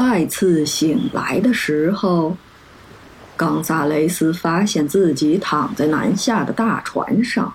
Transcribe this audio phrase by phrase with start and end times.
[0.00, 2.36] 再次醒来的时候，
[3.36, 7.52] 冈萨雷斯发现自己躺在南下的大船上。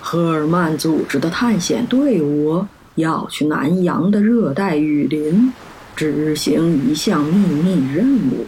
[0.00, 5.52] 赫尔曼组织的探险队伍要去南洋的热带雨林，
[5.94, 8.44] 执行一项秘密任务。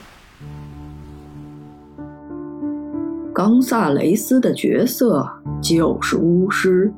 [3.32, 5.24] 冈萨雷斯的角色
[5.62, 6.92] 就是巫师，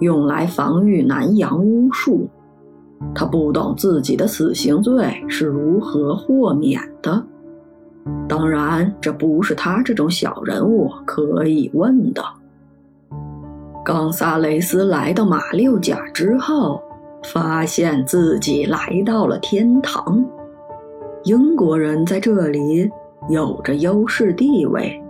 [0.00, 2.28] 用来防御南洋巫术。
[3.14, 7.22] 他不懂自己的死刑罪是如何豁免的，
[8.28, 12.22] 当然，这不是他这种小人物可以问的。
[13.84, 16.82] 冈萨雷斯来到马六甲之后，
[17.24, 20.24] 发现自己来到了天堂。
[21.24, 22.90] 英国人在这里
[23.28, 25.00] 有着优势地位，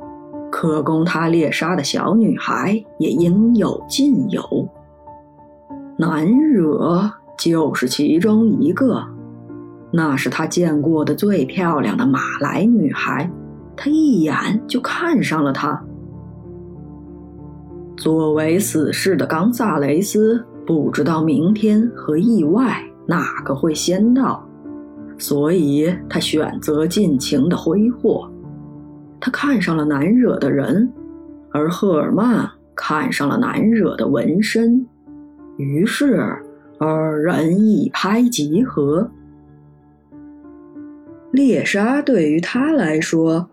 [0.51, 4.69] 可供他猎杀的小女孩也应有尽有。
[5.97, 7.11] 难惹。
[7.39, 9.05] 就是其中一个，
[9.93, 13.31] 那是他见过的最漂亮的马来女孩，
[13.77, 14.35] 他一眼
[14.67, 15.81] 就看上了她。
[17.97, 24.47] 作为死士的冈萨雷斯不知道明天和意外哪个会先到，
[25.19, 28.31] 所以他选择尽情的挥霍。
[29.21, 30.93] 他看上了难惹的人，
[31.53, 34.87] 而赫尔曼看上了难惹的纹身，
[35.59, 36.35] 于是。
[36.79, 39.11] 二人一拍即合。
[41.33, 43.49] 猎杀对于他来说，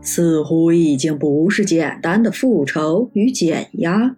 [0.00, 4.16] 似乎已经不是简单的复仇与减压。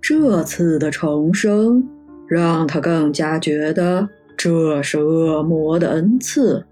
[0.00, 1.86] 这次的重生
[2.26, 6.64] 让他更加觉得这是恶魔的恩赐，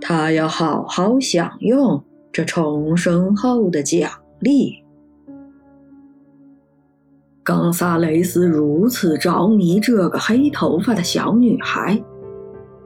[0.00, 4.83] 他要好好享用这重生后的奖励。
[7.44, 12.02] 冈萨雷斯如此着迷这个黑头发的小女孩，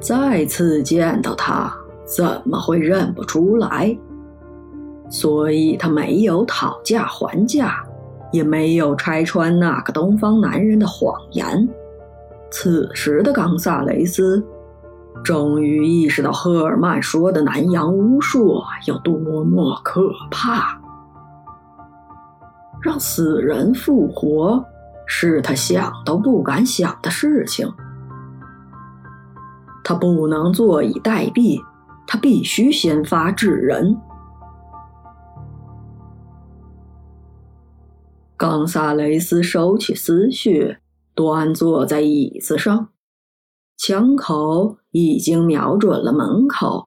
[0.01, 1.73] 再次见到她
[2.05, 3.97] 怎么会认不出来？
[5.09, 7.85] 所以他没有讨价还价，
[8.33, 11.69] 也没有拆穿那个东方男人的谎言。
[12.51, 14.45] 此时的冈萨雷斯
[15.23, 20.78] 终于意识到赫尔曼说的南洋巫术有多么可怕。
[22.81, 24.65] 让死人复活，
[25.07, 27.73] 是他想都不敢想的事情。
[29.83, 31.63] 他不能坐以待毙，
[32.07, 33.97] 他必须先发制人。
[38.37, 40.77] 冈萨雷斯收起思绪，
[41.15, 42.91] 端坐在椅子上，
[43.77, 46.87] 枪口已经瞄准了门口。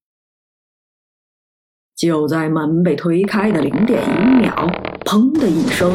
[1.96, 4.81] 就在门被推开的零点一秒。
[5.04, 5.94] 砰的一声，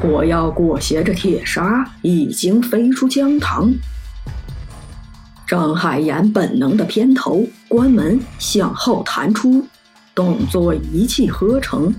[0.00, 3.72] 火药裹挟着铁砂已经飞出江塘。
[5.46, 9.64] 张海岩本能的偏头，关门向后弹出，
[10.14, 11.94] 动作一气呵成，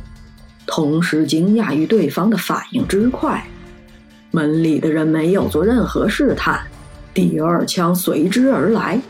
[0.66, 3.46] 同时惊讶于对方的反应之快。
[4.32, 6.62] 门里的人没有做任何试探，
[7.14, 9.02] 第二枪随之而来，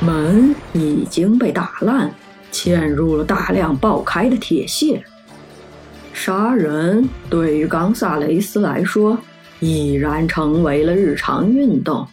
[0.00, 2.12] 门已经被打烂，
[2.52, 5.02] 嵌入了大量爆开的铁屑。
[6.22, 9.18] 杀人对于冈萨雷斯来说
[9.58, 12.06] 已然成为了日常运动，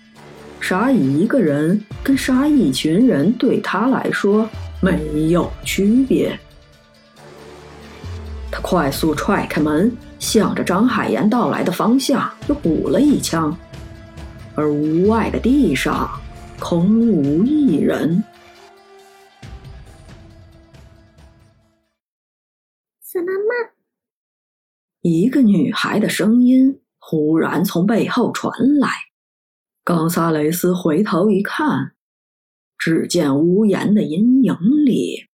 [0.62, 6.40] 杀一个人跟杀一群人对他来说没有区别。
[8.50, 13.54] 他快速踹开门，向着张海岩到来的方向又补了一枪，
[14.56, 16.10] 而屋外的地上
[16.62, 18.24] 空无一人。
[23.02, 23.72] 怎么嘛？
[25.10, 28.90] 一个女孩的声音忽然从背后传来，
[29.86, 31.94] 冈萨雷斯回头一看，
[32.78, 34.54] 只见屋檐的阴影
[34.86, 35.28] 里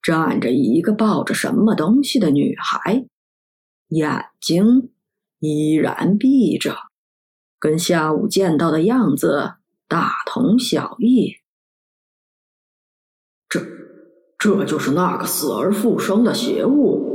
[0.00, 3.04] 站着一个抱着什么东西的女孩，
[3.88, 4.90] 眼睛
[5.40, 6.76] 依然闭着，
[7.58, 9.54] 跟下午见到的样子
[9.88, 11.34] 大同小异。
[13.48, 13.60] 这，
[14.38, 17.05] 这就是那个死而复生的邪物。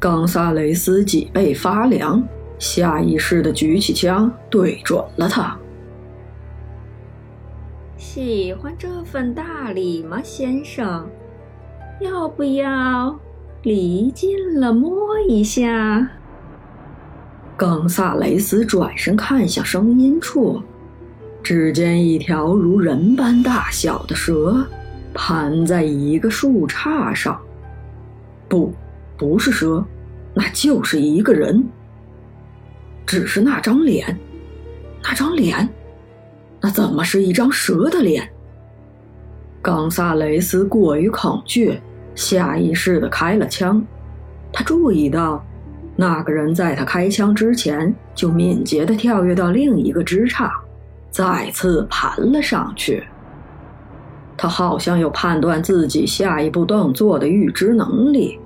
[0.00, 2.22] 冈萨雷斯脊背发凉，
[2.56, 5.58] 下意识的举起枪对准了他。
[7.96, 11.04] 喜欢这份大礼吗，先生？
[12.00, 13.18] 要不要
[13.64, 16.08] 离近了摸一下？
[17.56, 20.62] 冈萨雷斯转身看向声音处，
[21.42, 24.64] 只见一条如人般大小的蛇
[25.12, 27.36] 盘在一个树杈上。
[28.48, 28.72] 不。
[29.18, 29.84] 不是蛇，
[30.32, 31.62] 那就是一个人。
[33.04, 34.16] 只是那张脸，
[35.02, 35.68] 那张脸，
[36.60, 38.28] 那怎么是一张蛇的脸？
[39.60, 41.80] 冈萨雷斯过于恐惧，
[42.14, 43.84] 下意识地开了枪。
[44.52, 45.44] 他注意到，
[45.96, 50.50] 那个人在他开枪之前就敏捷地跳跃到另一个枝杈，
[51.10, 53.02] 再次盘了上去。
[54.36, 58.38] 他好像有判断自己下一步动作的预知能力。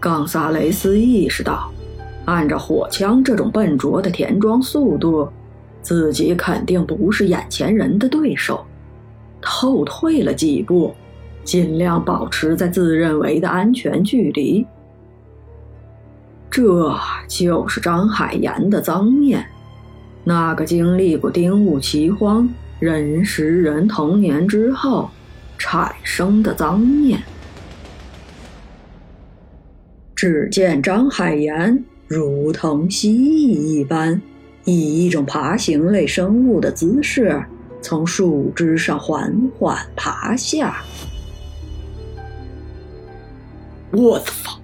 [0.00, 1.70] 冈萨雷斯意识到，
[2.24, 5.28] 按照火枪这种笨拙的填装速度，
[5.82, 8.64] 自己肯定不是眼前人的对手。
[9.42, 10.94] 后退了几步，
[11.42, 14.66] 尽量保持在自认为的安全距离。
[16.50, 16.94] 这
[17.28, 19.46] 就是张海岩的脏面，
[20.24, 22.48] 那个经历过丁戊奇荒、
[22.78, 25.10] 人食人童年之后
[25.56, 27.20] 产生的脏面。
[30.18, 34.20] 只见张海岩如同蜥蜴一般，
[34.64, 37.40] 以一种爬行类生物的姿势
[37.80, 40.82] 从树枝上缓缓爬下。
[43.92, 44.58] 我操！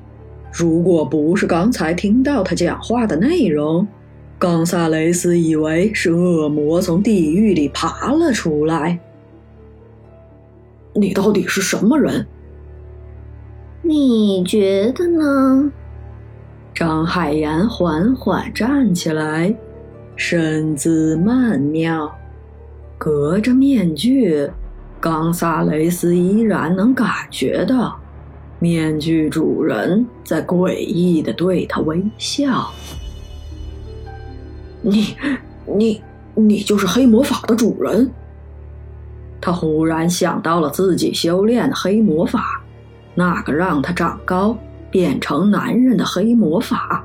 [0.53, 3.87] 如果不是刚才听到他讲话的内容，
[4.41, 8.99] 冈萨雷斯以为是恶魔从地狱里爬了出来。
[10.95, 12.27] 你到底是什么人？
[13.87, 15.71] 你觉得呢？
[16.75, 19.55] 张海岩缓缓站起来，
[20.17, 22.11] 身姿曼妙，
[22.97, 24.51] 隔着面具，
[24.99, 28.01] 冈萨雷斯依然能感觉到。
[28.59, 32.71] 面具主人在诡异的对他微笑。
[34.81, 35.15] 你，
[35.67, 36.03] 你，
[36.35, 38.11] 你就是黑魔法的主人。
[39.43, 42.54] 他忽然想到了自己修炼的黑魔法，
[43.15, 44.57] 那个让他长高
[44.91, 47.05] 变成男人的黑魔法，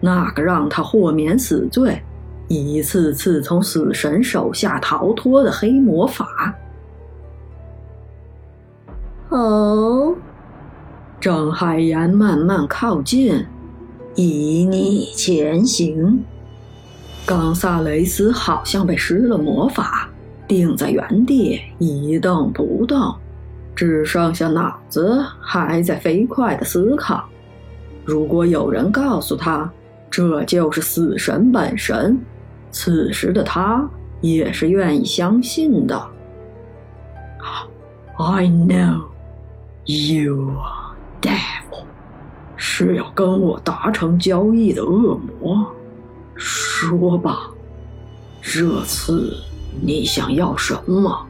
[0.00, 2.00] 那个让他豁免死罪，
[2.48, 6.54] 一次次从死神手下逃脱的黑魔法。
[9.30, 10.14] 哦。
[11.20, 13.46] 张海岩慢慢靠近，
[14.16, 16.24] 以你前行。
[17.24, 20.10] 冈萨雷斯好像被施了魔法，
[20.48, 23.14] 定在原地一动不动，
[23.74, 27.28] 只剩下脑子还在飞快的思考。
[28.04, 29.70] 如果有人告诉他
[30.10, 32.18] 这就是死神本神，
[32.70, 33.88] 此时的他
[34.20, 36.08] 也是愿意相信的。
[38.18, 39.04] I know
[39.86, 40.54] you.
[41.20, 41.84] devil
[42.56, 45.72] 是要跟我达成交易的恶魔，
[46.34, 47.48] 说吧，
[48.40, 49.36] 这次
[49.80, 51.26] 你想要什么？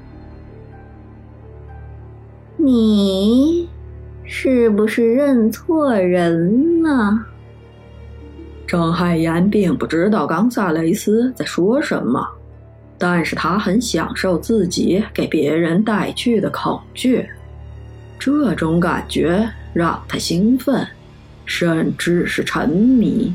[2.65, 3.69] 你
[4.25, 7.27] 是不是认错人了？
[8.69, 12.25] 张海岩并不知道冈萨雷斯在说什么，
[12.97, 17.29] 但是他很享受自己给别人带去的恐惧，
[18.19, 19.49] 这种感觉。
[19.75, 20.87] 让他兴奋，
[21.47, 23.35] 甚至是沉迷。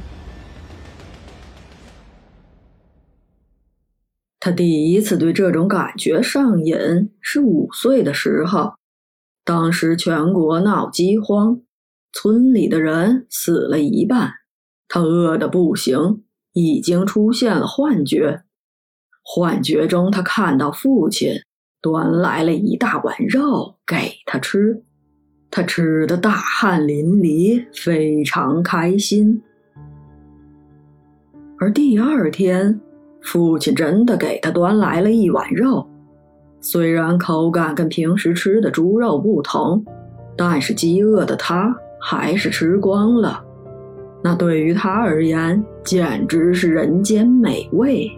[4.39, 8.75] 他第一次对这种感觉上瘾是五岁的时候，
[9.47, 11.61] 当时全国闹饥荒，
[12.11, 14.30] 村里的人死了一半，
[14.89, 18.44] 他饿得不行，已经出现了幻觉。
[19.23, 21.31] 幻觉中，他看到父亲
[21.81, 24.83] 端来了一大碗肉给他吃。
[25.49, 29.42] 他吃得大汗淋漓，非常开心。
[31.57, 32.81] 而第二天，
[33.21, 35.87] 父亲真的给他端来了一碗肉，
[36.59, 39.83] 虽然口感跟平时吃的猪肉不同，
[40.35, 43.44] 但是饥饿的他还是吃光了。
[44.23, 48.09] 那对于他而言，简直是人间美味。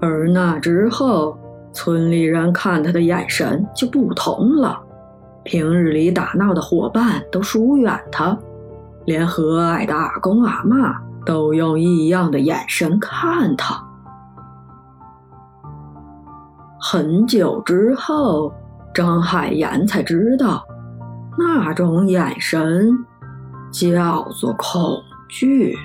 [0.00, 1.36] 而那之后，
[1.72, 4.78] 村里人看他的眼神就不同了。
[5.44, 8.38] 平日里打闹的伙伴都疏远他，
[9.06, 13.82] 连和蔼的阿公阿妈都用异样的眼神看他。
[16.80, 18.52] 很久之后，
[18.94, 20.64] 张海岩才知道，
[21.36, 22.96] 那种眼神
[23.70, 25.76] 叫做恐惧。